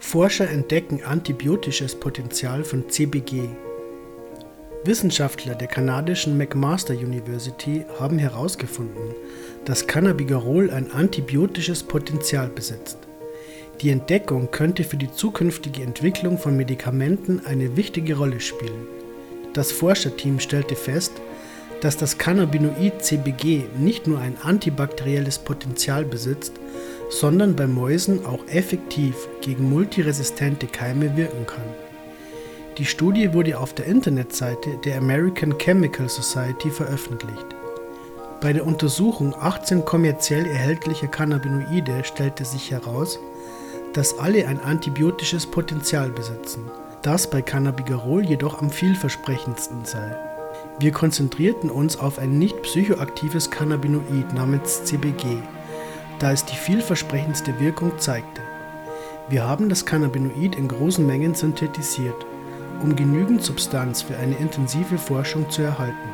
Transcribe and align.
Forscher 0.00 0.48
entdecken 0.48 1.02
antibiotisches 1.02 1.94
Potenzial 1.94 2.64
von 2.64 2.88
CBG. 2.88 3.48
Wissenschaftler 4.84 5.54
der 5.54 5.66
kanadischen 5.68 6.38
McMaster 6.38 6.94
University 6.94 7.84
haben 7.98 8.18
herausgefunden, 8.18 9.14
dass 9.64 9.86
Cannabigerol 9.86 10.70
ein 10.70 10.92
antibiotisches 10.92 11.82
Potenzial 11.82 12.48
besitzt. 12.48 12.98
Die 13.80 13.90
Entdeckung 13.90 14.50
könnte 14.50 14.84
für 14.84 14.96
die 14.96 15.12
zukünftige 15.12 15.82
Entwicklung 15.82 16.38
von 16.38 16.56
Medikamenten 16.56 17.44
eine 17.44 17.76
wichtige 17.76 18.16
Rolle 18.16 18.40
spielen. 18.40 18.86
Das 19.52 19.72
Forscherteam 19.72 20.40
stellte 20.40 20.76
fest, 20.76 21.12
dass 21.80 21.96
das 21.96 22.18
Cannabinoid 22.18 23.04
CBG 23.04 23.64
nicht 23.78 24.06
nur 24.06 24.20
ein 24.20 24.36
antibakterielles 24.42 25.38
Potenzial 25.38 26.04
besitzt, 26.04 26.54
sondern 27.08 27.56
bei 27.56 27.66
Mäusen 27.66 28.24
auch 28.26 28.46
effektiv 28.48 29.28
gegen 29.40 29.68
multiresistente 29.68 30.66
Keime 30.66 31.16
wirken 31.16 31.46
kann. 31.46 31.64
Die 32.78 32.84
Studie 32.84 33.32
wurde 33.32 33.58
auf 33.58 33.74
der 33.74 33.86
Internetseite 33.86 34.78
der 34.84 34.98
American 34.98 35.58
Chemical 35.58 36.08
Society 36.08 36.70
veröffentlicht. 36.70 37.46
Bei 38.40 38.52
der 38.52 38.64
Untersuchung 38.64 39.34
18 39.34 39.84
kommerziell 39.84 40.46
erhältlicher 40.46 41.08
Cannabinoide 41.08 42.04
stellte 42.04 42.44
sich 42.44 42.70
heraus, 42.70 43.18
dass 43.94 44.18
alle 44.18 44.46
ein 44.46 44.60
antibiotisches 44.60 45.44
Potenzial 45.46 46.10
besitzen, 46.10 46.70
das 47.02 47.28
bei 47.28 47.42
Cannabigerol 47.42 48.24
jedoch 48.24 48.62
am 48.62 48.70
vielversprechendsten 48.70 49.84
sei. 49.84 50.16
Wir 50.78 50.92
konzentrierten 50.92 51.70
uns 51.70 51.98
auf 51.98 52.20
ein 52.20 52.38
nicht 52.38 52.62
psychoaktives 52.62 53.50
Cannabinoid 53.50 54.32
namens 54.34 54.84
CBG, 54.84 55.38
da 56.18 56.32
es 56.32 56.44
die 56.44 56.56
vielversprechendste 56.56 57.58
Wirkung 57.60 57.98
zeigte. 57.98 58.40
Wir 59.28 59.46
haben 59.46 59.68
das 59.68 59.84
Cannabinoid 59.84 60.56
in 60.56 60.68
großen 60.68 61.06
Mengen 61.06 61.34
synthetisiert, 61.34 62.26
um 62.82 62.96
genügend 62.96 63.42
Substanz 63.42 64.02
für 64.02 64.16
eine 64.16 64.36
intensive 64.36 64.98
Forschung 64.98 65.50
zu 65.50 65.62
erhalten, 65.62 66.08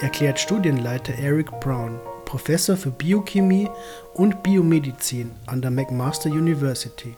erklärt 0.00 0.38
Studienleiter 0.38 1.14
Eric 1.14 1.50
Brown, 1.60 1.98
Professor 2.24 2.76
für 2.76 2.90
Biochemie 2.90 3.68
und 4.14 4.42
Biomedizin 4.42 5.30
an 5.46 5.62
der 5.62 5.70
McMaster 5.70 6.30
University. 6.30 7.16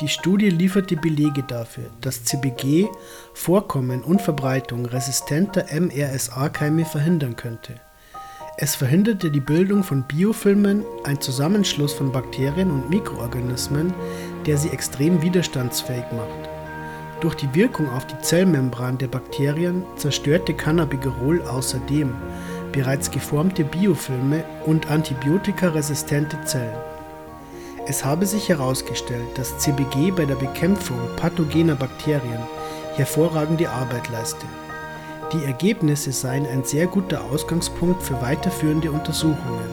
Die 0.00 0.08
Studie 0.08 0.50
lieferte 0.50 0.96
Belege 0.96 1.42
dafür, 1.42 1.84
dass 2.00 2.24
CBG 2.24 2.86
Vorkommen 3.34 4.02
und 4.02 4.20
Verbreitung 4.20 4.84
resistenter 4.84 5.66
MRSA-Keime 5.70 6.84
verhindern 6.84 7.36
könnte. 7.36 7.80
Es 8.58 8.74
verhinderte 8.74 9.30
die 9.30 9.40
Bildung 9.40 9.82
von 9.82 10.02
Biofilmen, 10.04 10.82
ein 11.04 11.20
Zusammenschluss 11.20 11.92
von 11.92 12.10
Bakterien 12.10 12.70
und 12.70 12.88
Mikroorganismen, 12.88 13.92
der 14.46 14.56
sie 14.56 14.70
extrem 14.70 15.20
widerstandsfähig 15.20 16.04
macht. 16.12 16.48
Durch 17.20 17.34
die 17.34 17.52
Wirkung 17.54 17.90
auf 17.90 18.06
die 18.06 18.18
Zellmembran 18.20 18.96
der 18.96 19.08
Bakterien 19.08 19.84
zerstörte 19.96 20.54
Cannabigerol 20.54 21.42
außerdem 21.42 22.14
bereits 22.72 23.10
geformte 23.10 23.62
Biofilme 23.62 24.42
und 24.64 24.90
antibiotikaresistente 24.90 26.42
Zellen. 26.46 26.78
Es 27.86 28.06
habe 28.06 28.24
sich 28.24 28.48
herausgestellt, 28.48 29.36
dass 29.36 29.58
CBG 29.58 30.12
bei 30.12 30.24
der 30.24 30.34
Bekämpfung 30.36 30.98
pathogener 31.16 31.76
Bakterien 31.76 32.40
hervorragende 32.94 33.68
Arbeit 33.68 34.08
leiste. 34.08 34.46
Die 35.32 35.44
Ergebnisse 35.44 36.12
seien 36.12 36.46
ein 36.46 36.62
sehr 36.62 36.86
guter 36.86 37.24
Ausgangspunkt 37.24 38.02
für 38.02 38.20
weiterführende 38.22 38.92
Untersuchungen. 38.92 39.68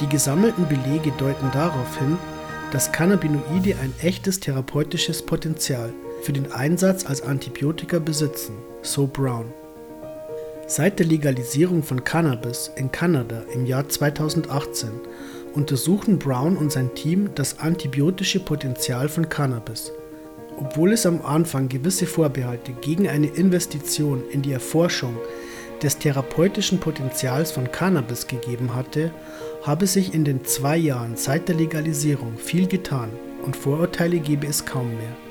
Die 0.00 0.08
gesammelten 0.08 0.66
Belege 0.66 1.12
deuten 1.18 1.50
darauf 1.52 1.98
hin, 1.98 2.16
dass 2.72 2.90
Cannabinoide 2.90 3.76
ein 3.82 3.92
echtes 4.02 4.40
therapeutisches 4.40 5.22
Potenzial 5.22 5.92
für 6.22 6.32
den 6.32 6.50
Einsatz 6.52 7.04
als 7.04 7.22
Antibiotika 7.22 7.98
besitzen, 7.98 8.54
so 8.82 9.06
Brown. 9.06 9.52
Seit 10.66 10.98
der 10.98 11.06
Legalisierung 11.06 11.82
von 11.82 12.02
Cannabis 12.02 12.72
in 12.76 12.90
Kanada 12.90 13.42
im 13.54 13.66
Jahr 13.66 13.88
2018 13.88 14.90
untersuchen 15.54 16.18
Brown 16.18 16.56
und 16.56 16.72
sein 16.72 16.94
Team 16.94 17.30
das 17.34 17.60
antibiotische 17.60 18.40
Potenzial 18.40 19.08
von 19.08 19.28
Cannabis. 19.28 19.92
Obwohl 20.58 20.92
es 20.92 21.04
am 21.06 21.22
Anfang 21.22 21.68
gewisse 21.68 22.06
Vorbehalte 22.06 22.72
gegen 22.72 23.08
eine 23.08 23.26
Investition 23.26 24.22
in 24.30 24.42
die 24.42 24.52
Erforschung 24.52 25.16
des 25.82 25.98
therapeutischen 25.98 26.80
Potenzials 26.80 27.52
von 27.52 27.70
Cannabis 27.70 28.26
gegeben 28.26 28.74
hatte, 28.74 29.10
habe 29.62 29.86
sich 29.86 30.14
in 30.14 30.24
den 30.24 30.44
zwei 30.44 30.76
Jahren 30.76 31.16
seit 31.16 31.48
der 31.48 31.56
Legalisierung 31.56 32.38
viel 32.38 32.66
getan 32.66 33.10
und 33.42 33.56
Vorurteile 33.56 34.18
gebe 34.18 34.46
es 34.46 34.64
kaum 34.64 34.88
mehr. 34.88 35.25